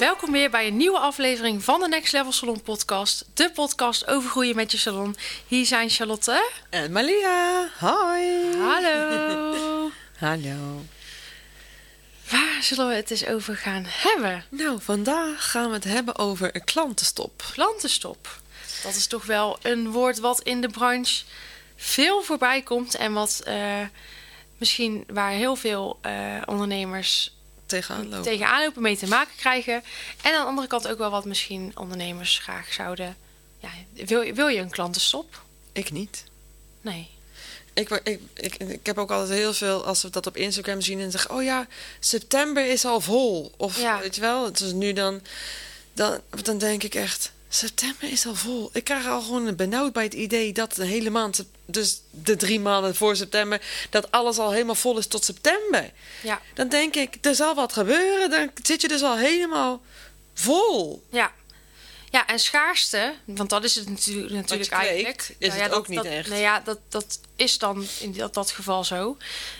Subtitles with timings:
[0.00, 3.24] Welkom weer bij een nieuwe aflevering van de Next Level Salon podcast.
[3.34, 5.16] De podcast over groeien met je salon.
[5.46, 6.50] Hier zijn Charlotte.
[6.70, 8.56] En Malia, hoi.
[8.58, 9.90] Hallo.
[10.26, 10.84] Hallo.
[12.30, 14.44] Waar zullen we het eens over gaan hebben?
[14.48, 17.44] Nou, vandaag gaan we het hebben over een klantenstop.
[17.52, 18.40] Klantenstop.
[18.82, 21.24] Dat is toch wel een woord wat in de branche
[21.76, 22.94] veel voorbij komt.
[22.94, 23.80] En wat eh,
[24.58, 27.32] misschien waar heel veel eh, ondernemers
[27.70, 28.22] Tegenaan lopen.
[28.22, 29.74] tegenaan lopen mee te maken krijgen.
[30.22, 33.16] En aan de andere kant ook wel wat misschien ondernemers graag zouden...
[33.58, 33.68] Ja,
[34.06, 35.42] wil, je- wil je een klantenstop?
[35.72, 36.24] Ik niet.
[36.80, 37.08] Nee.
[37.74, 41.00] Ik, ik, ik, ik heb ook altijd heel veel, als we dat op Instagram zien
[41.00, 41.66] en zeggen, oh ja,
[42.00, 43.52] september is al vol.
[43.56, 43.98] Of Ja.
[44.00, 45.20] weet je wel, het is nu dan,
[45.92, 48.70] dan, dan denk ik echt, september is al vol.
[48.72, 52.60] Ik krijg al gewoon benauwd bij het idee dat de hele maand, dus de drie
[52.60, 55.90] maanden voor september, dat alles al helemaal vol is tot september.
[56.22, 56.40] Ja.
[56.54, 58.30] Dan denk ik, er zal wat gebeuren.
[58.30, 59.82] Dan zit je dus al helemaal
[60.34, 61.02] vol.
[61.10, 61.32] Ja.
[62.10, 65.34] Ja, en schaarste, want dat is het natuurlijk, natuurlijk kweekt, eigenlijk.
[65.38, 66.28] is Nou het ja, ook niet dat, echt.
[66.28, 69.16] Nou ja, dat, dat is dan in dat, dat geval zo.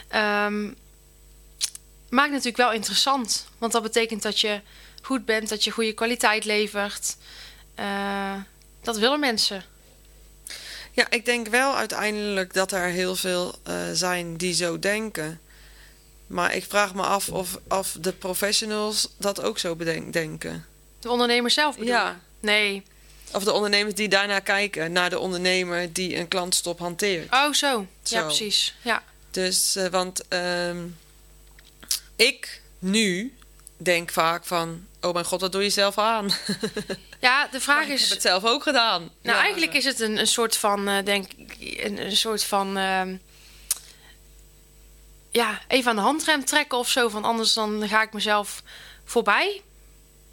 [0.09, 0.65] Ehm,
[2.09, 3.47] maakt natuurlijk wel interessant.
[3.59, 4.61] Want dat betekent dat je
[5.03, 7.17] goed bent, dat je goede kwaliteit levert.
[7.81, 8.35] Eh,
[8.83, 9.65] dat willen mensen.
[10.93, 15.41] Ja, ik denk wel uiteindelijk dat er heel veel eh, zijn die zo denken.
[16.27, 20.67] Maar ik vraag me af of, of de professionals dat ook zo bedenk- denken.
[21.01, 22.21] De ondernemer zelf bedoel Ja.
[22.41, 22.83] Nee.
[23.33, 27.33] Of de ondernemers die daarnaar kijken, naar de ondernemer die een klantstop hanteert.
[27.33, 27.87] Oh, zo.
[28.03, 28.25] Ja, Zo.
[28.25, 28.75] precies.
[28.83, 29.03] Ja.
[29.31, 30.79] Dus, eh, want ehm,
[32.17, 33.35] ik nu
[33.77, 36.31] denk vaak van, oh mijn god, wat doe je zelf aan?
[37.21, 38.01] ja, de vraag Maar ik is...
[38.01, 39.01] heb het zelf ook gedaan.
[39.01, 39.43] Nou, Ja.
[39.43, 43.17] eigenlijk is het een, een soort van, eh, denk ik, een, een soort van, ehm,
[45.31, 48.63] ja, even aan de handrem trekken of zo, van anders dan ga ik mezelf
[49.05, 49.63] voorbij.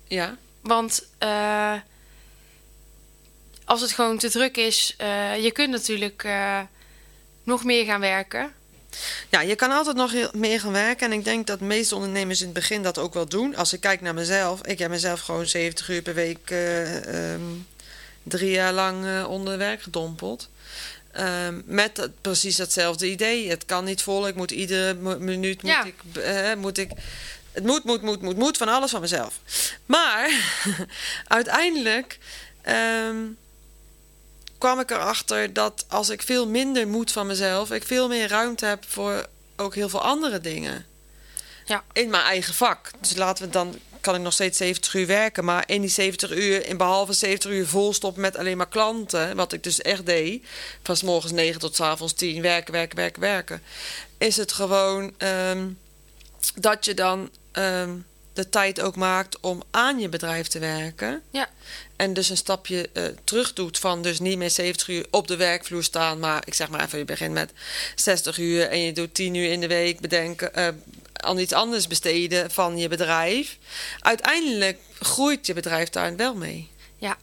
[0.07, 1.73] Ja, Want eh,
[3.65, 6.27] als het gewoon te druk is, eh, je kunt natuurlijk
[7.43, 8.53] nog meer gaan werken.
[9.29, 11.11] Ja, je kan altijd nog heel, meer gaan werken.
[11.11, 13.55] En ik denk dat de meeste ondernemers in het begin dat ook wel doen.
[13.55, 14.65] Als ik kijk naar mezelf.
[14.65, 17.41] Ik heb mezelf gewoon 70 uur per week eh, ehm,
[18.23, 20.49] drie jaar lang eh, onder werk gedompeld.
[21.11, 23.49] Ehm, met precies hetzelfde idee.
[23.49, 24.27] Het kan niet vol.
[24.27, 25.83] Ik moet iedere minuut moet Ja.
[25.85, 26.89] ik, eh, moet ik.
[27.51, 29.39] Het moet, moet, moet, moet, moet van alles van mezelf.
[29.85, 30.31] Maar
[31.27, 32.17] uiteindelijk
[32.61, 33.15] ehm,
[34.57, 38.65] kwam ik erachter dat als ik veel minder moet van mezelf, ik veel meer ruimte
[38.65, 39.25] heb voor
[39.55, 40.85] ook heel veel andere dingen.
[41.65, 41.83] Ja.
[41.93, 42.91] In mijn eigen vak.
[42.99, 46.31] Dus laten we dan kan ik nog steeds 70 uur werken, maar in die 70
[46.31, 50.45] uur, in behalve 70 uur volstop met alleen maar klanten, wat ik dus echt deed,
[50.83, 53.61] van s morgens 9 tot s avonds 10 werken, werken, werken, werken,
[54.17, 55.67] is het gewoon ehm,
[56.55, 57.91] dat je dan ehm,
[58.37, 61.21] de tijd ook maakt om aan je bedrijf te werken.
[61.29, 61.49] Ja.
[61.95, 65.35] En dus een stapje eh, terug doet van dus niet meer 70 uur op de
[65.35, 66.19] werkvloer staan.
[66.19, 67.51] Maar ik zeg maar even, je begint met
[67.95, 70.53] 60 uur en je doet 10 uur in de week bedenken.
[70.53, 70.67] eh,
[71.13, 73.57] aan iets anders besteden van je bedrijf.
[73.99, 76.69] Uiteindelijk groeit je bedrijf daar wel mee.
[76.97, 77.17] Ja.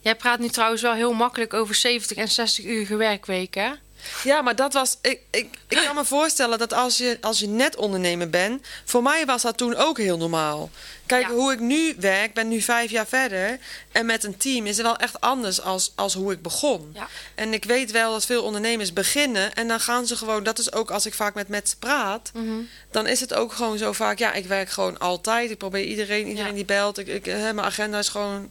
[0.00, 3.78] Jij praat nu trouwens wel heel makkelijk over 70 en 60 uur werkweken.
[4.24, 4.98] Ja, maar dat was.
[5.00, 8.66] Ik, ik, ik kan me voorstellen dat als je, als je net ondernemer bent.
[8.84, 10.70] Voor mij was dat toen ook heel normaal.
[11.06, 11.32] Kijk, Ja.
[11.32, 13.58] hoe ik nu werk, ben nu vijf jaar verder.
[13.92, 16.90] En met een team is het wel echt anders als, als hoe ik begon.
[16.94, 17.08] Ja.
[17.34, 19.54] En ik weet wel dat veel ondernemers beginnen.
[19.54, 20.42] En dan gaan ze gewoon.
[20.42, 22.30] Dat is ook als ik vaak met mensen praat.
[22.34, 22.52] Mhm.
[22.90, 24.18] Dan is het ook gewoon zo vaak.
[24.18, 25.50] Ja, ik werk gewoon altijd.
[25.50, 26.54] Ik probeer iedereen, iedereen Ja.
[26.56, 26.98] die belt.
[26.98, 28.50] Ik, ik, hè, mijn agenda is gewoon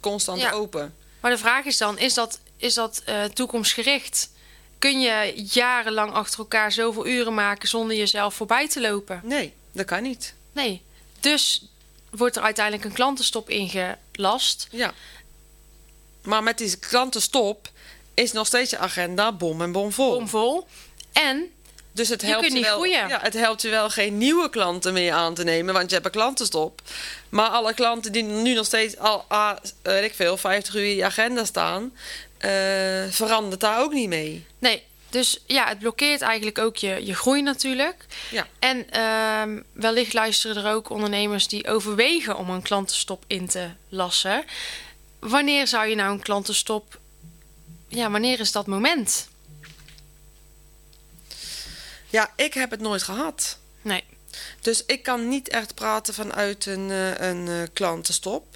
[0.00, 0.94] constant, open.
[1.20, 4.30] Maar de vraag is dan, is dat, is dat eh, toekomstgericht?
[4.82, 9.20] Kun je jarenlang achter elkaar zoveel uren maken zonder jezelf voorbij te lopen?
[9.24, 10.34] Nee, dat kan niet.
[10.52, 10.82] Nee.
[11.20, 11.64] Dus
[12.10, 14.66] wordt er uiteindelijk een klantenstop ingelast.
[14.70, 14.92] Ja.
[16.22, 17.68] Maar met die klantenstop
[18.14, 20.18] is nog steeds je agenda bom en bom vol.
[20.18, 20.66] Bomvol.
[21.12, 21.52] En
[21.92, 23.08] Dus het Je helpt kunt niet wel, groeien.
[23.08, 26.06] Ja, het helpt je wel geen nieuwe klanten meer aan te nemen, want je hebt
[26.06, 26.80] een klantenstop.
[27.28, 30.96] Maar alle klanten die nu nog steeds al, ah, weet ik veel, 50 uur in
[30.96, 31.92] je agenda staan,
[32.42, 34.46] eh, verandert daar ook niet mee.
[34.58, 38.06] nee, Dus ja, het blokkeert eigenlijk ook je, je groei natuurlijk.
[38.30, 38.46] Ja.
[38.58, 44.44] En ehm, wellicht luisteren er ook ondernemers die overwegen om een klantenstop in te lassen.
[45.18, 47.00] Wanneer zou je nou een klantenstop...
[47.88, 49.28] Ja, wanneer is dat moment?
[52.08, 53.58] Ja, ik heb het nooit gehad.
[53.82, 54.04] Nee.
[54.60, 58.51] Dus ik kan niet echt praten vanuit een, eh, een eh, klantenstop.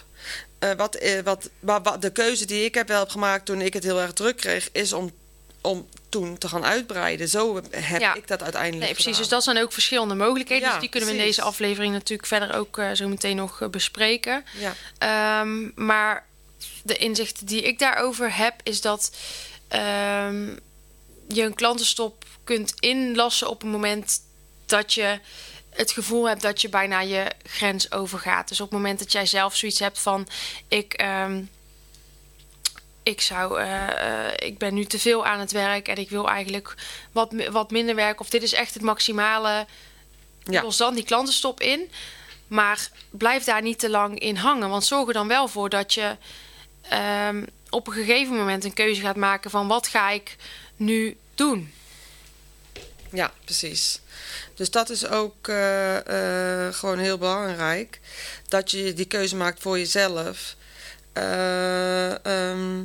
[0.70, 1.18] Eh, wat, eh,
[1.60, 4.36] wat, de keuze die ik heb wel heb gemaakt toen ik het heel erg druk
[4.36, 5.10] kreeg, is om,
[5.60, 7.28] om toen te gaan uitbreiden.
[7.28, 8.14] Zo heb Ja.
[8.14, 9.16] ik dat uiteindelijk Nee, precies.
[9.16, 10.66] Dus dat zijn ook verschillende mogelijkheden.
[10.66, 13.70] Ja, dus die kunnen we in deze aflevering natuurlijk verder ook eh, zo meteen nog
[13.70, 14.44] bespreken.
[14.58, 16.26] Ja, Ehm, maar
[16.82, 19.10] de inzichten die ik daarover heb, is dat
[19.68, 20.46] ehm,
[21.28, 24.20] je een klantenstop kunt inlassen op het moment
[24.66, 25.18] dat je
[25.76, 28.48] het gevoel hebt dat je bijna je grens overgaat.
[28.48, 30.28] Dus op het moment dat jij zelf zoiets hebt van
[30.68, 30.92] ik.
[30.92, 31.42] ehm,
[33.02, 36.28] ik, zou, eh, eh, ik ben nu te veel aan het werk en ik wil
[36.28, 36.74] eigenlijk
[37.12, 38.20] wat, wat minder werk.
[38.20, 39.66] Of dit is echt het maximale.
[40.42, 40.62] Ja.
[40.62, 41.90] Los dan die klantenstop in.
[42.46, 44.68] Maar blijf daar niet te lang in hangen.
[44.68, 46.16] Want zorg er dan wel voor dat je
[46.80, 50.36] ehm, op een gegeven moment een keuze gaat maken van wat ga ik
[50.76, 51.72] nu doen.
[53.10, 54.00] Ja, precies.
[54.54, 58.00] Dus dat is ook eh, eh, gewoon heel belangrijk.
[58.48, 60.56] Dat je die keuze maakt voor jezelf.
[61.12, 62.84] Eh, ehm,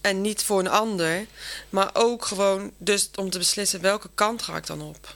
[0.00, 1.26] en niet voor een ander.
[1.70, 5.14] Maar ook gewoon dus om te beslissen welke kant ga ik dan op.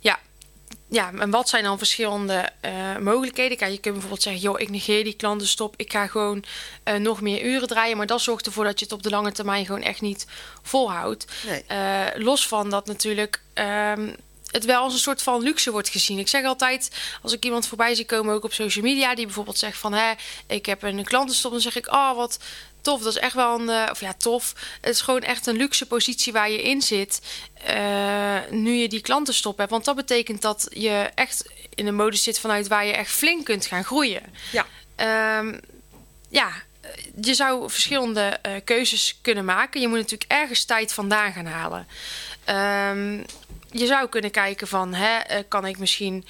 [0.00, 0.18] Ja.
[0.90, 3.56] Ja, en wat zijn dan verschillende eh, mogelijkheden?
[3.56, 5.74] Kijk, je kunt bijvoorbeeld zeggen, joh, ik negeer die klantenstop.
[5.76, 6.44] Ik ga gewoon
[6.82, 7.96] eh, nog meer uren draaien.
[7.96, 10.26] Maar dat zorgt ervoor dat je het op de lange termijn gewoon echt niet
[10.62, 11.26] volhoudt.
[11.46, 11.64] Nee.
[11.66, 14.08] Eh, los van dat natuurlijk ehm,
[14.50, 16.18] het wel als een soort van luxe wordt gezien.
[16.18, 16.90] Ik zeg altijd,
[17.22, 20.12] als ik iemand voorbij zie komen, ook op social media, die bijvoorbeeld zegt van, hè,
[20.46, 22.38] ik heb een klantenstop, dan zeg ik, oh, wat
[22.82, 23.02] tof.
[23.02, 24.54] Dat is echt wel een, eh, of ja, tof.
[24.80, 27.20] Het is gewoon echt een luxe positie waar je in zit,
[27.64, 29.70] eh, nu je die klantenstop hebt.
[29.70, 31.44] Want dat betekent dat je echt
[31.74, 34.22] in een modus zit vanuit waar je echt flink kunt gaan groeien.
[34.52, 34.66] Ja.
[34.96, 35.58] Ehm,
[36.28, 36.52] ja,
[37.20, 39.80] je zou verschillende eh, keuzes kunnen maken.
[39.80, 41.86] Je moet natuurlijk ergens tijd vandaan gaan halen.
[42.44, 43.16] Ehm,
[43.70, 46.24] je zou kunnen kijken van, hè, kan ik misschien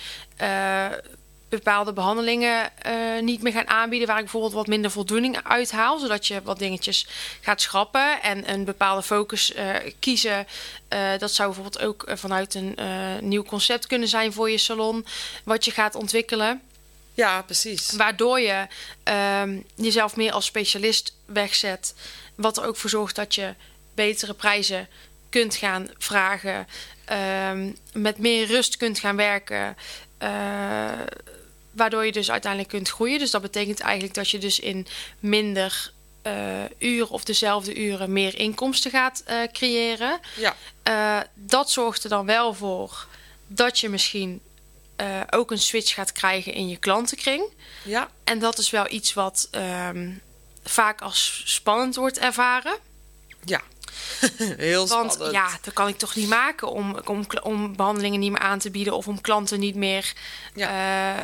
[1.50, 4.08] bepaalde behandelingen eh, niet meer gaan aanbieden...
[4.08, 5.98] waar ik bijvoorbeeld wat minder voldoening uit haal...
[5.98, 7.06] zodat je wat dingetjes
[7.40, 10.46] gaat schrappen en een bepaalde focus eh, kiezen.
[10.88, 12.78] Eh, dat zou bijvoorbeeld ook vanuit een
[13.20, 15.06] nieuw concept kunnen zijn voor je salon...
[15.44, 16.62] wat je gaat ontwikkelen...
[17.14, 17.92] Ja, precies.
[17.92, 18.66] Waardoor je
[19.02, 21.94] ehm, jezelf meer als specialist wegzet.
[22.34, 23.54] Wat er ook voor zorgt dat je
[23.94, 24.88] betere prijzen
[25.28, 26.66] kunt gaan vragen.
[27.04, 29.76] ehm, met meer rust kunt gaan werken.
[31.80, 33.18] Waardoor je dus uiteindelijk kunt groeien.
[33.18, 34.86] Dus dat betekent eigenlijk dat je dus in
[35.18, 35.92] minder
[36.22, 40.20] eh, uren of dezelfde uren meer inkomsten gaat eh, creëren.
[40.36, 40.56] Ja.
[40.82, 43.06] Eh, dat zorgt er dan wel voor
[43.46, 44.40] dat je misschien
[45.30, 47.44] ook een switch gaat krijgen in je klantenkring.
[47.84, 48.10] Ja.
[48.24, 50.10] En dat is wel iets wat ehm,
[50.64, 52.76] vaak als spannend wordt ervaren.
[53.44, 53.60] Ja.
[54.56, 55.34] Heel Want spannend.
[55.34, 58.70] ja, dat kan ik toch niet maken om, om, om behandelingen niet meer aan te
[58.70, 60.12] bieden of om klanten niet meer
[60.54, 61.14] eh,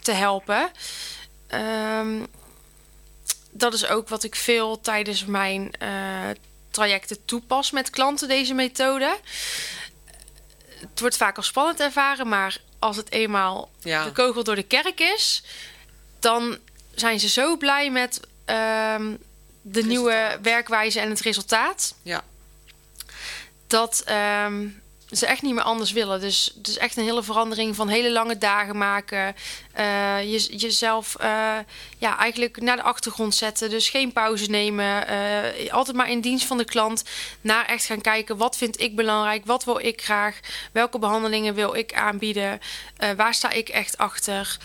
[0.00, 0.70] te helpen.
[1.46, 2.20] Ehm,
[3.50, 5.88] dat is ook wat ik veel tijdens mijn eh,
[6.70, 9.16] trajecten toepas met klanten, deze methode.
[10.80, 14.04] Het wordt vaak als spannend ervaren, maar als het eenmaal Ja.
[14.04, 15.42] de kogel door de kerk is,
[16.20, 16.58] dan
[16.94, 19.14] zijn ze zo blij met ehm,
[19.62, 22.22] de nieuwe werkwijze en het resultaat Ja.
[23.66, 24.66] dat ehm,
[25.10, 26.20] ze echt niet meer anders willen.
[26.20, 29.36] Dus het is echt een hele verandering van hele lange dagen maken.
[29.72, 31.56] Eh, je, jezelf eh,
[31.98, 33.70] ja, eigenlijk naar de achtergrond zetten.
[33.70, 35.06] Dus geen pauze nemen.
[35.06, 37.04] eh, altijd maar in dienst van de klant.
[37.40, 39.46] Naar echt gaan kijken, wat vind ik belangrijk?
[39.46, 40.40] Wat wil ik graag?
[40.72, 42.60] Welke behandelingen wil ik aanbieden?
[43.16, 44.56] Waar sta ik echt achter?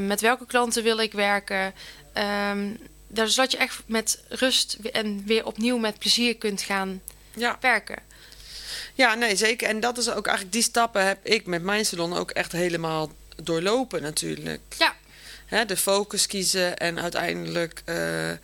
[0.00, 1.74] Met welke klanten wil ik werken?
[2.12, 2.68] Ehm,
[3.12, 7.02] dus dat je echt met rust en weer opnieuw met plezier kunt gaan
[7.34, 7.56] Ja.
[7.60, 7.98] werken.
[8.94, 9.68] ja, nee, zeker.
[9.68, 13.10] En dat is ook eigenlijk die stappen heb ik met mijn salon ook echt helemaal
[13.42, 14.60] doorlopen natuurlijk.
[14.78, 14.96] Ja,
[15.46, 18.38] Hè, de focus kiezen en uiteindelijk eh, eh,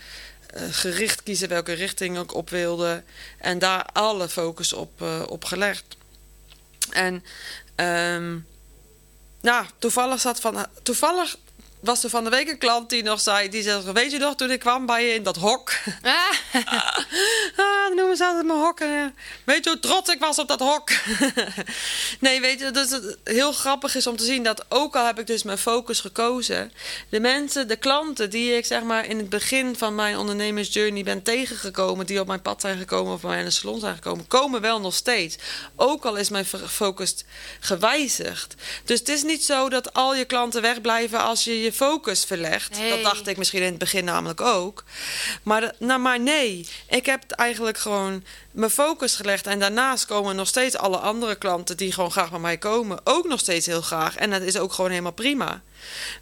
[0.70, 3.02] gericht kiezen welke richting ik op wilde.
[3.38, 5.84] En daar alle focus op, eh, op gelegd.
[6.90, 7.24] En
[7.74, 8.38] ehm,
[9.40, 10.66] nou, toevallig zat van.
[10.82, 11.36] Toevallig
[11.80, 13.48] was er van de week een klant die nog zei...
[13.48, 15.72] die zei, weet je nog, toen ik kwam bij je in dat hok...
[16.02, 16.12] Ah,
[17.56, 18.80] Ah, dan noemen ze altijd mijn hok.
[18.80, 19.04] eh.
[19.44, 20.90] Weet je hoe trots ik was op dat hok?
[22.20, 25.18] nee, weet je, dat het heel grappig is om te zien dat ook al heb
[25.18, 26.72] ik dus mijn focus gekozen,
[27.08, 31.22] de mensen, de klanten die ik zeg maar in het begin van mijn ondernemersjourney ben
[31.22, 34.26] tegengekomen, die op mijn pad zijn gekomen of bij mij in de salon zijn gekomen,
[34.26, 35.36] komen wel nog steeds.
[35.76, 37.14] Ook al is mijn focus
[37.60, 38.54] gewijzigd.
[38.84, 42.78] Dus het is niet zo dat al je klanten wegblijven als je je focus verlegt.
[42.78, 42.90] Nee.
[42.90, 44.84] Dat dacht ik misschien in het begin namelijk ook.
[45.42, 49.46] Maar, nou, maar nee, ik heb eigenlijk gewoon mijn focus gelegd.
[49.46, 53.00] En daarnaast komen nog steeds alle andere klanten die gewoon graag bij mij komen.
[53.04, 54.16] Ook nog steeds heel graag.
[54.16, 55.62] En dat is ook gewoon helemaal prima.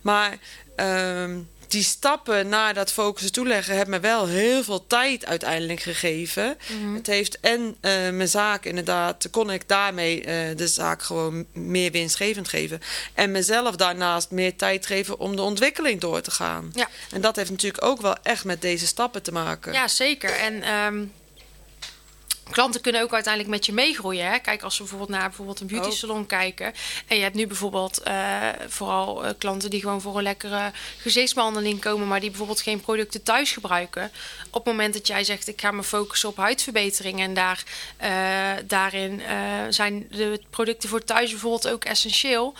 [0.00, 0.38] Maar
[0.76, 1.38] ehm,
[1.70, 3.76] die stappen naar dat focussen toeleggen...
[3.76, 6.56] hebben me wel heel veel tijd uiteindelijk gegeven.
[6.94, 9.30] Het heeft en eh, mijn zaak inderdaad...
[9.30, 12.80] kon ik daarmee eh, de zaak gewoon meer winstgevend geven.
[13.14, 16.70] En mezelf daarnaast meer tijd geven om de ontwikkeling door te gaan.
[16.74, 16.88] Ja.
[17.10, 19.72] En dat heeft natuurlijk ook wel echt met deze stappen te maken.
[19.72, 20.30] ja, zeker.
[20.30, 21.04] En ehm,
[22.50, 24.30] klanten kunnen ook uiteindelijk met je meegroeien.
[24.30, 24.38] Hè?
[24.38, 26.72] Kijk, als we bijvoorbeeld naar bijvoorbeeld een beauty salon kijken.
[27.06, 31.80] En je hebt nu bijvoorbeeld eh, vooral eh, klanten die gewoon voor een lekkere gezichtsbehandeling
[31.80, 34.10] komen, maar die bijvoorbeeld geen producten thuis gebruiken.
[34.46, 37.62] Op het moment dat jij zegt, ik ga me focussen op huidverbetering en daar,
[37.96, 38.10] eh,
[38.64, 39.22] daarin
[39.68, 42.54] zijn de producten voor thuis bijvoorbeeld ook essentieel.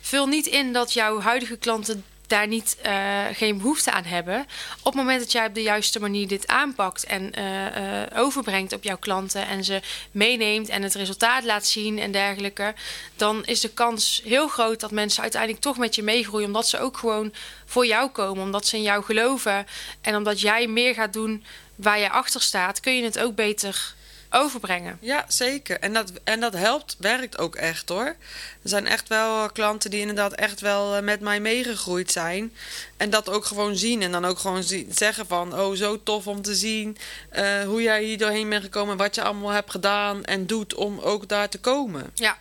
[0.00, 4.46] Vul niet in dat jouw huidige klanten daar niet, eh, geen behoefte aan hebben.
[4.78, 8.72] Op het moment dat jij op de juiste manier dit aanpakt en eh, eh, overbrengt
[8.72, 12.74] op jouw klanten en ze meeneemt en het resultaat laat zien en dergelijke,
[13.16, 16.78] dan is de kans heel groot dat mensen uiteindelijk toch met je meegroeien, omdat ze
[16.78, 17.32] ook gewoon
[17.66, 19.66] voor jou komen, omdat ze in jou geloven
[20.00, 23.94] en omdat jij meer gaat doen waar jij achter staat, kun je het ook beter
[24.32, 24.98] overbrengen.
[25.00, 25.80] Ja, zeker.
[25.80, 28.16] En dat, en dat helpt, werkt ook echt hoor.
[28.62, 32.52] Er zijn echt wel klanten die inderdaad echt wel eh, met mij meegegroeid zijn.
[32.96, 34.02] En dat ook gewoon zien.
[34.02, 36.96] En dan ook gewoon zeggen van, oh zo tof om te zien
[37.28, 38.96] eh, hoe jij hier doorheen bent gekomen.
[38.96, 42.10] Wat je allemaal hebt gedaan en doet om ook daar te komen.
[42.14, 42.38] Ja,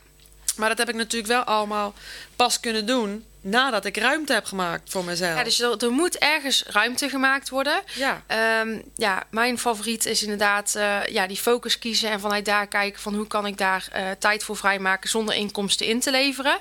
[0.55, 1.93] Maar dat heb ik natuurlijk wel allemaal
[2.35, 5.37] pas kunnen doen nadat ik ruimte heb gemaakt voor mezelf.
[5.37, 7.81] ja dus er, er moet ergens ruimte gemaakt worden.
[7.95, 8.23] ja.
[8.27, 13.01] Ehm, ja, mijn favoriet is inderdaad eh, ja, die focus kiezen en vanuit daar kijken
[13.01, 16.57] van hoe kan ik daar eh, tijd voor vrijmaken zonder inkomsten in te leveren.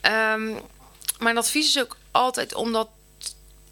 [0.00, 0.52] Ehm,
[1.18, 2.88] mijn advies is ook altijd om dat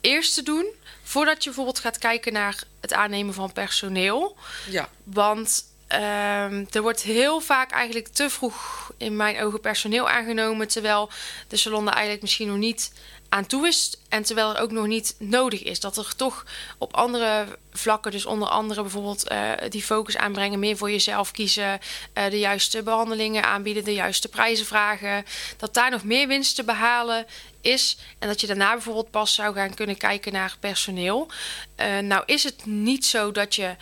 [0.00, 0.66] eerst te doen
[1.02, 4.37] voordat je bijvoorbeeld gaat kijken naar het aannemen van personeel.
[4.69, 4.88] ja.
[5.05, 10.69] Want ehm, er wordt heel vaak eigenlijk te vroeg in mijn ogen personeel aangenomen.
[10.69, 11.11] Terwijl
[11.49, 12.93] de salon er eigenlijk misschien nog niet
[13.28, 13.95] aan toe is.
[14.09, 15.81] En terwijl er ook nog niet nodig is.
[15.81, 16.45] Dat er toch
[16.78, 20.59] op andere vlakken, dus onder andere bijvoorbeeld eh, die focus aanbrengen.
[20.59, 21.81] Meer voor jezelf kiezen.
[22.12, 23.85] eh, de juiste behandelingen aanbieden.
[23.85, 25.25] De juiste prijzen vragen.
[25.57, 27.26] Dat daar nog meer winst te behalen
[27.61, 27.99] is.
[28.19, 31.28] En dat je daarna bijvoorbeeld pas zou gaan kunnen kijken naar personeel.
[31.75, 33.76] Eh, nou is het niet zo dat je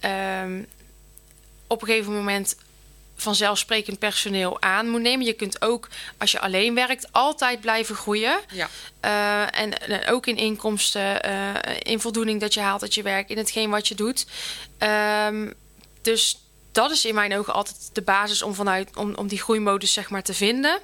[0.00, 0.62] ehm,
[1.70, 2.56] op een gegeven moment
[3.16, 5.26] vanzelfsprekend personeel aan moet nemen.
[5.26, 8.40] Je kunt ook, als je alleen werkt, altijd blijven groeien.
[8.52, 8.68] Ja.
[9.00, 13.28] Eh, en, en ook in inkomsten, eh, in voldoening dat je haalt uit je werk,
[13.28, 14.26] in hetgeen wat je doet.
[14.78, 15.50] Ehm,
[16.02, 16.38] dus
[16.72, 20.10] dat is in mijn ogen altijd de basis om, vanuit, om, om die groeimodus zeg
[20.10, 20.78] maar, te vinden.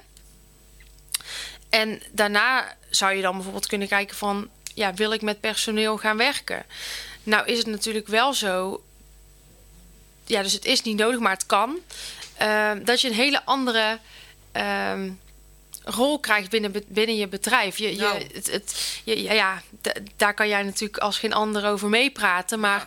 [1.69, 4.49] En daarna zou je dan bijvoorbeeld kunnen kijken van...
[4.73, 6.65] ja, wil ik met personeel gaan werken?
[7.23, 8.81] Nou is het natuurlijk wel zo...
[10.27, 11.77] ja, dus het is niet nodig, maar het kan...
[12.37, 13.99] ehm, dat je een hele andere
[14.51, 15.09] ehm,
[15.83, 17.77] rol krijgt binnen, binnen je bedrijf.
[17.77, 18.23] Je, je, Nou.
[18.33, 19.61] het, het, je- ja,
[20.15, 22.59] daar kan jij natuurlijk als geen ander over meepraten.
[22.59, 22.83] Maar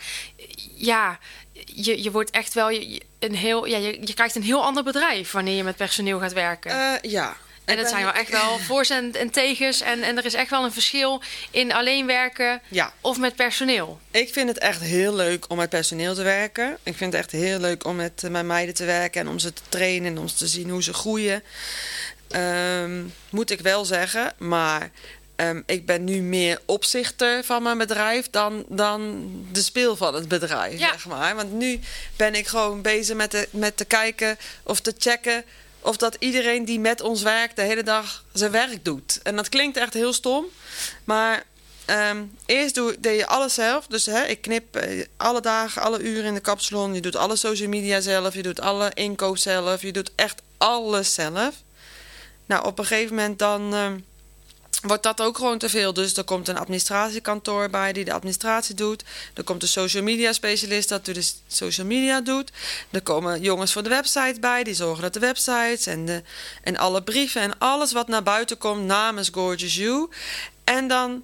[0.76, 1.18] ja,
[1.66, 3.64] je, je wordt echt wel je, je- een heel...
[3.66, 6.70] Ja, je, je krijgt een heel ander bedrijf wanneer je met personeel gaat werken.
[6.70, 7.36] Eh, ja.
[7.64, 9.80] En dat zijn wel echt wel voor's en, en tegens.
[9.80, 12.92] En, en er is echt wel een verschil in alleen werken Ja.
[13.00, 14.00] of met personeel.
[14.10, 16.78] Ik vind het echt heel leuk om met personeel te werken.
[16.82, 19.38] Ik vind het echt heel leuk om met eh, mijn meiden te werken en om
[19.38, 21.42] ze te trainen en om ze te zien hoe ze groeien.
[22.28, 24.90] Ehm, moet ik wel zeggen, maar
[25.36, 30.28] ehm, ik ben nu meer opzichter van mijn bedrijf dan, dan de speel van het
[30.28, 30.90] bedrijf, Ja.
[30.90, 31.34] zeg maar.
[31.34, 31.80] Want nu
[32.16, 35.44] ben ik gewoon bezig met, de, met te kijken of te checken
[35.80, 39.20] of dat iedereen die met ons werkt de hele dag zijn werk doet.
[39.22, 40.44] En dat klinkt echt heel stom,
[41.04, 41.44] maar
[41.90, 43.86] Ehm, eerst doe, deed je alles zelf.
[43.86, 46.94] Dus hè, ik knip eh, alle dagen, alle uren in de kapsalon.
[46.94, 48.34] Je doet alle social media zelf.
[48.34, 49.82] Je doet alle inkoop zelf.
[49.82, 51.54] Je doet echt alles zelf.
[52.46, 53.74] Nou, op een gegeven moment dan...
[53.74, 53.98] ehm,
[54.82, 55.92] wordt dat ook gewoon te veel.
[55.92, 59.04] Dus er komt een administratiekantoor bij die de administratie doet.
[59.34, 62.50] Er komt een social media specialist dat de social media doet.
[62.90, 66.22] Er komen jongens voor de website bij die zorgen dat de websites en, de,
[66.62, 70.08] en alle brieven en alles wat naar buiten komt namens Gorgeous You.
[70.64, 71.22] En dan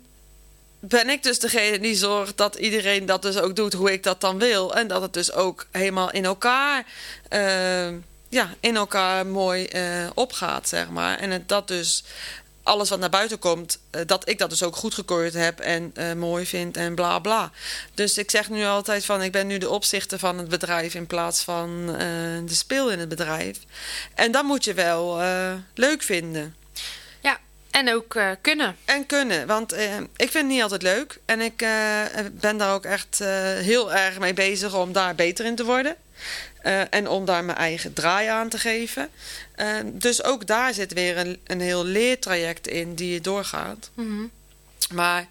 [0.81, 4.21] ben ik dus degene die zorgt dat iedereen dat dus ook doet hoe ik dat
[4.21, 4.75] dan wil.
[4.75, 6.87] En dat het dus ook helemaal in elkaar,
[7.29, 7.89] eh,
[8.29, 11.19] ja, in elkaar mooi eh, opgaat, zeg maar.
[11.19, 12.05] En dat dus
[12.67, 16.13] alles wat naar buiten komt, eh, dat ik dat dus ook goedgekeurd heb en eh,
[16.13, 17.51] mooi vind en bla bla.
[17.95, 21.07] Dus ik zeg nu altijd van ik ben nu de opzichter van het bedrijf in
[21.07, 21.99] plaats van eh,
[22.45, 23.59] de speel in het bedrijf.
[24.15, 25.21] En dat moet je wel
[25.75, 26.57] leuk vinden.
[27.21, 27.39] Ja,
[27.71, 28.77] en ook kunnen.
[28.85, 31.19] En kunnen, want ik vind het niet altijd leuk.
[31.25, 31.57] En ik
[32.33, 33.19] ben daar ook echt
[33.59, 35.97] heel erg mee bezig om daar beter in te worden.
[36.67, 39.09] Eh, en om daar mijn eigen draai aan te geven.
[39.55, 43.91] Eh, dus ook daar zit weer een, een heel leertraject in die je doorgaat.
[43.95, 44.25] Mhm.
[44.95, 45.27] Maar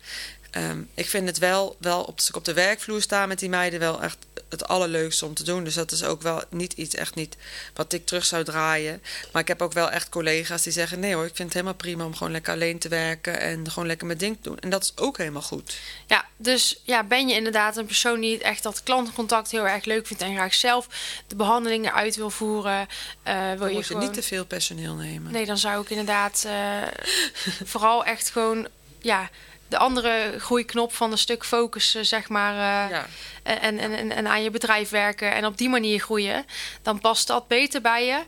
[0.52, 3.50] ehm, ik vind het wel, wel op, als ik op de werkvloer sta met die
[3.50, 4.18] meiden, wel echt
[4.60, 5.64] het allerleukste om te doen.
[5.64, 7.36] Dus dat is ook wel niet iets, echt niet
[7.74, 9.02] wat ik terug zou draaien.
[9.32, 11.74] Maar ik heb ook wel echt collega's die zeggen: nee hoor, ik vind het helemaal
[11.74, 14.60] prima om gewoon lekker alleen te werken en gewoon lekker mijn ding te doen.
[14.60, 15.78] En dat is ook helemaal goed.
[16.06, 20.08] Ja, dus ja, ben je inderdaad een persoon die echt dat klantencontact heel erg leuk
[20.08, 20.88] vindt en graag zelf
[21.28, 22.88] de behandelingen uit wil voeren?
[23.24, 24.04] eh, wil Dan je moet je gewoon...
[24.04, 25.32] niet te veel personeel nemen.
[25.32, 26.82] Nee, dan zou ik inderdaad eh,
[27.72, 28.68] vooral echt gewoon
[29.02, 29.30] ja,
[29.68, 32.54] de andere groeiknop van een stuk focussen, zeg maar.
[32.54, 33.06] eh, Ja.
[33.44, 36.46] en, en, en, en aan je bedrijf werken en op die manier groeien.
[36.82, 38.22] Dan past dat beter bij je.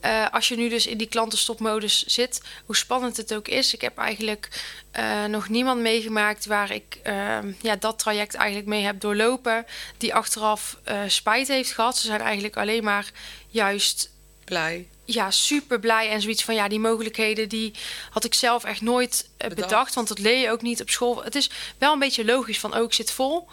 [0.00, 3.74] Eh, als je nu dus in die klantenstopmodus zit, hoe spannend het ook is.
[3.74, 4.48] Ik heb eigenlijk
[4.90, 9.66] eh, nog niemand meegemaakt waar ik eh, ja, dat traject eigenlijk mee heb doorlopen.
[9.98, 11.98] Die achteraf spijt heeft gehad.
[11.98, 13.10] Ze zijn eigenlijk alleen maar
[13.48, 14.10] juist
[14.44, 14.88] Blij.
[15.12, 17.72] Ja, super blij en zoiets van ja, die mogelijkheden die
[18.10, 19.68] had ik zelf echt nooit eh, bedacht.
[19.68, 19.94] Bedacht.
[19.94, 21.24] want dat leer je ook niet op school.
[21.24, 23.48] Het is wel een beetje logisch van ook ik zit vol.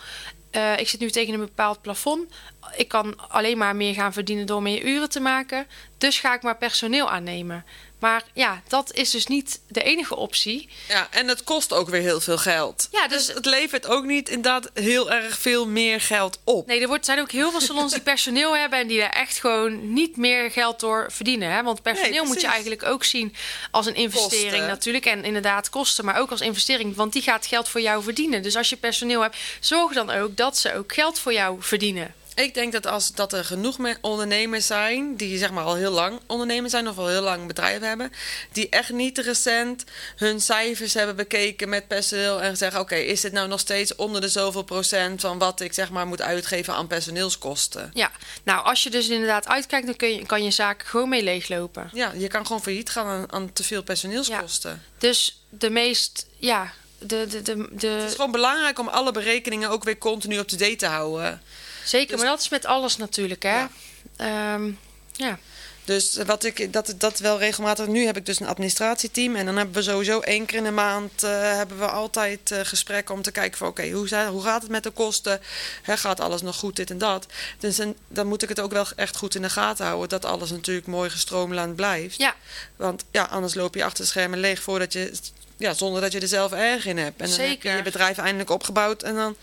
[0.52, 2.34] Eh, ik zit nu tegen een bepaald plafond.
[2.76, 5.68] Ik kan alleen maar meer gaan verdienen door meer uren te maken.
[5.98, 7.66] Dus ga ik maar personeel aannemen.
[8.00, 10.70] Maar ja, dat is dus niet de enige optie.
[10.88, 12.88] Ja, en het kost ook weer heel veel geld.
[12.92, 16.68] Ja, dus dus- het levert ook niet inderdaad heel erg veel meer geld op.
[16.68, 19.40] Nee, er wordt, zijn ook heel veel salons die personeel hebben en die er echt
[19.40, 21.52] gewoon niet meer geld door verdienen.
[21.52, 21.64] Hè?
[21.64, 23.36] Want personeel Nee, moet je eigenlijk ook zien
[23.72, 24.68] als een investering Kosten.
[24.68, 25.06] natuurlijk.
[25.06, 26.96] En inderdaad kosten, maar ook als investering.
[26.96, 28.42] Want die gaat geld voor jou verdienen.
[28.42, 32.14] Dus als je personeel hebt, zorg dan ook dat ze ook geld voor jou verdienen.
[32.38, 35.92] Ik denk dat als dat er genoeg me- ondernemers zijn die zeg maar al heel
[35.92, 38.12] lang ondernemers zijn of al heel lang bedrijf hebben,
[38.52, 39.84] die echt niet recent
[40.16, 44.22] hun cijfers hebben bekeken met personeel en zeggen: oké, is dit nou nog steeds onder
[44.22, 47.92] de zoveel procent van wat ik zeg maar moet uitgeven aan personeelskosten?
[47.94, 48.12] Ja,
[48.44, 51.90] nou als je dus inderdaad uitkijkt, dan kun je, kan je zaak gewoon mee leeglopen.
[51.94, 54.84] Ja, je kan gewoon failliet gaan aan, aan te veel personeelskosten.
[54.98, 59.70] Dus de meest, ja, de, de, de, de, Het is gewoon belangrijk om alle berekeningen
[59.70, 61.42] ook weer continu up to date te houden.
[61.88, 63.58] Zeker, dus- maar dat is met alles natuurlijk, hè.
[63.60, 63.70] Ja.
[64.18, 64.72] Ehm,
[65.12, 65.40] ja.
[65.86, 67.88] Dus wat ik, dat, dat wel regelmatig.
[67.88, 69.36] Nu heb ik dus een administratieteam.
[69.36, 71.24] En dan hebben we sowieso één keer in de maand.
[71.24, 74.72] eh, hebben we altijd eh, gesprekken om te kijken van oké, hoe, hoe gaat het
[74.72, 75.42] met de kosten?
[75.82, 77.26] Hè, gaat alles nog goed, dit en dat?
[77.60, 80.10] Dus en, dan moet ik het ook wel echt goed in de gaten houden.
[80.10, 82.18] Dat alles natuurlijk mooi gestroomlijnd blijft.
[82.18, 82.36] ja,
[82.76, 85.12] Want ja, anders loop je achter de schermen leeg voordat je.
[85.58, 87.22] Ja, zonder dat je er zelf erg in hebt.
[87.22, 87.76] En dan heb je Zeker.
[87.78, 89.04] je bedrijf eindelijk opgebouwd.
[89.04, 89.36] En dan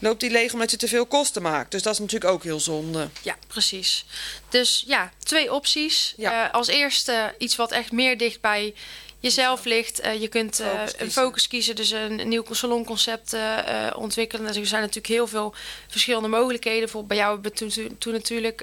[0.00, 1.70] loopt die leeg omdat je te veel kosten maakt.
[1.70, 3.08] Dus dat is natuurlijk ook heel zonde.
[3.22, 4.04] Ja, precies.
[4.48, 6.14] Dus ja, twee opties.
[6.16, 6.46] Ja.
[6.46, 8.74] Eh, als eerste iets wat echt meer dicht bij
[9.20, 10.00] jezelf ligt.
[10.00, 14.46] Eh, je kunt eh, een focus kiezen, dus een, nieuw salonconcept eh, ontwikkelen.
[14.46, 15.54] Dus er zijn natuurlijk heel veel
[15.88, 16.80] verschillende mogelijkheden.
[16.80, 18.58] Bijvoorbeeld bij jou hebben we toen, toen natuurlijk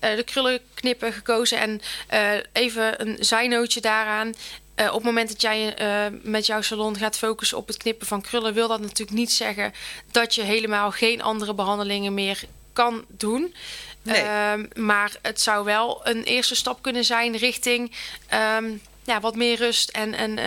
[0.00, 1.58] de krullen knippen gekozen.
[1.58, 1.80] En
[2.52, 4.34] even een zijnootje daaraan.
[4.76, 8.06] Eh, op het moment dat jij eh, met jouw salon gaat focussen op het knippen
[8.06, 9.72] van krullen, wil dat natuurlijk niet zeggen
[10.10, 13.54] dat je helemaal geen andere behandelingen meer kan doen.
[14.02, 14.22] Nee.
[14.22, 17.92] Ehm, maar het zou wel een eerste stap kunnen zijn richting
[18.26, 18.70] ehm,
[19.04, 20.38] ja, wat meer rust en, en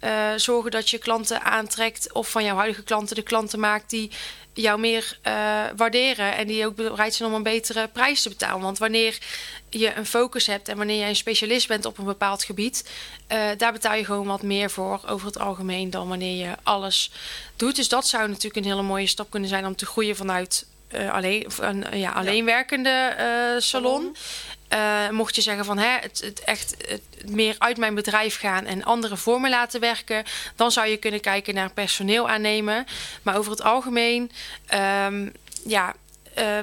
[0.00, 4.10] eh, zorgen dat je klanten aantrekt of van jouw huidige klanten de klanten maakt die
[4.62, 5.32] jou meer eh,
[5.76, 8.62] waarderen en die ook bereid zijn om een betere prijs te betalen.
[8.62, 9.18] Want wanneer
[9.70, 12.90] je een focus hebt en wanneer jij een specialist bent op een bepaald gebied,
[13.26, 17.10] eh, daar betaal je gewoon wat meer voor over het algemeen dan wanneer je alles
[17.56, 17.76] doet.
[17.76, 21.12] Dus dat zou natuurlijk een hele mooie stap kunnen zijn om te groeien vanuit eh,
[21.12, 24.16] alleen, of een ja, alleenwerkende eh, salon.
[24.68, 28.64] Eh, mocht je zeggen van hè, het, het echt het meer uit mijn bedrijf gaan
[28.64, 30.24] en anderen voor me laten werken,
[30.56, 32.86] dan zou je kunnen kijken naar personeel aannemen.
[33.22, 34.30] Maar over het algemeen,
[34.66, 35.28] ehm,
[35.66, 35.94] ja,
[36.34, 36.58] eh,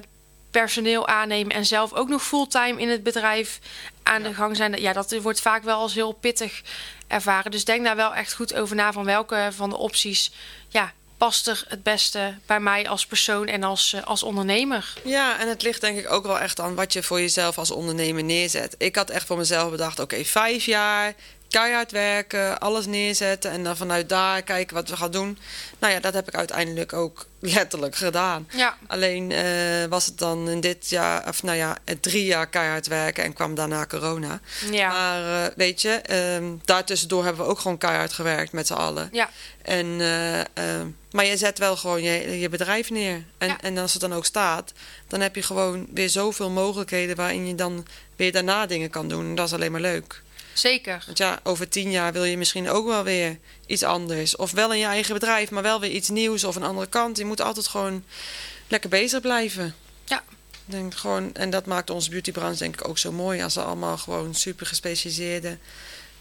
[0.52, 3.60] personeel aannemen en zelf ook nog fulltime in het bedrijf
[4.04, 4.82] aan de gang zijn.
[4.82, 6.62] Ja, dat wordt vaak wel als heel pittig
[7.08, 7.52] ervaren.
[7.52, 10.32] Dus denk daar wel echt goed over na van welke van de opties
[10.70, 14.94] ja, past er het beste bij mij als persoon en als, eh, als ondernemer.
[15.04, 17.72] Ja, en het ligt denk ik ook wel echt aan wat je voor jezelf als
[17.72, 18.76] ondernemer neerzet.
[18.78, 21.14] Ik had echt voor mezelf bedacht, oké, vijf jaar,
[21.50, 25.38] keihard werken, alles neerzetten en dan vanuit daar kijken wat we gaan doen.
[25.80, 28.48] Nou ja, dat heb ik uiteindelijk ook letterlijk gedaan.
[28.52, 28.78] Ja.
[28.88, 29.46] Alleen eh,
[29.90, 33.34] was het dan in dit jaar, of nou ja, eh, drie jaar keihard werken en
[33.34, 34.40] kwam daarna corona.
[34.72, 34.88] Ja.
[34.90, 39.10] Maar eh, weet je, ehm daartussendoor hebben we ook gewoon keihard gewerkt met z'n allen.
[39.12, 39.30] Ja,
[39.62, 39.98] En,
[41.12, 43.24] maar je zet wel gewoon je, je bedrijf neer.
[43.38, 43.58] En, Ja.
[43.62, 44.72] en als het dan ook staat,
[45.08, 49.26] dan heb je gewoon weer zoveel mogelijkheden waarin je dan weer daarna dingen kan doen.
[49.26, 50.24] En dat is alleen maar leuk.
[50.58, 51.04] Zeker.
[51.06, 54.36] Want ja, over tien jaar wil je misschien ook wel weer iets anders.
[54.36, 57.18] Of wel in je eigen bedrijf, maar wel weer iets nieuws of een andere kant.
[57.18, 58.04] Je moet altijd gewoon
[58.68, 59.76] lekker bezig blijven.
[60.06, 60.24] Ja.
[60.66, 63.42] Denk gewoon, en dat maakt onze beautybranche denk ik ook zo mooi.
[63.42, 65.58] Als we allemaal gewoon super gespecialiseerde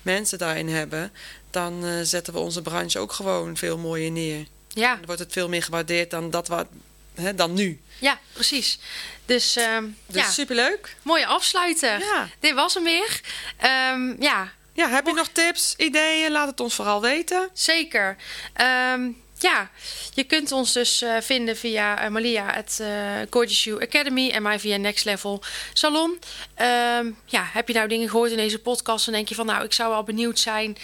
[0.03, 1.13] mensen daarin hebben...
[1.51, 4.47] dan eh, zetten we onze branche ook gewoon veel mooier neer.
[4.69, 6.67] Ja, Dan wordt het veel meer gewaardeerd dan, dat wat,
[7.15, 7.81] hè, dan nu.
[7.99, 8.79] ja precies.
[9.27, 10.97] Dus, ehm, Dus ja, superleuk.
[11.03, 11.99] mooie afsluiter.
[11.99, 12.29] Ja.
[12.41, 13.21] Dit was hem weer.
[13.57, 16.31] Ehm, ja, Ja, heb je nog tips, ideeën?
[16.31, 17.49] Laat het ons vooral weten.
[17.53, 18.17] Zeker.
[18.55, 19.11] Ehm,
[19.45, 19.71] ja,
[20.15, 22.89] je kunt ons dus eh, vinden via eh, Malia, het eh,
[23.31, 26.19] Gorgeous You Academy en mij via Next Level Salon.
[26.55, 29.65] Ehm, ja, heb je nou dingen gehoord in deze podcast en denk je van nou,
[29.65, 30.77] ik zou wel benieuwd zijn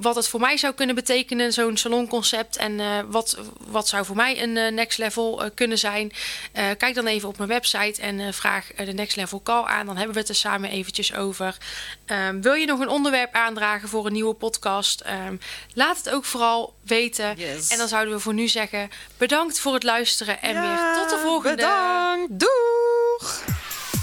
[0.00, 4.42] wat het voor mij zou kunnen betekenen, zo'n salonconcept en wat, wat zou voor mij
[4.42, 6.12] een Next Level kunnen zijn.
[6.52, 10.14] Kijk dan even op mijn website en vraag de Next Level Call aan, dan hebben
[10.14, 11.56] we het er samen eventjes over.
[12.06, 15.00] Ehm, wil je nog een onderwerp aandragen voor een nieuwe podcast?
[15.00, 15.36] Ehm,
[15.74, 17.36] laat het ook vooral weten.
[17.36, 17.68] Yes.
[17.68, 21.10] En dan zouden we voor nu zeggen: bedankt voor het luisteren en Ja, weer tot
[21.10, 21.56] de volgende.
[21.56, 22.40] Bedankt.
[22.40, 23.44] Doeg!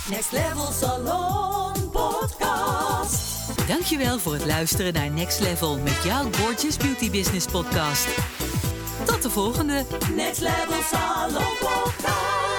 [0.10, 3.68] Next Level Salon Podcast.
[3.68, 8.08] Dankjewel voor het luisteren naar Next Level met jouw Gorgeous Beauty Business podcast.
[9.06, 9.86] Tot de volgende!
[10.16, 12.59] Next Level Salon Podcast.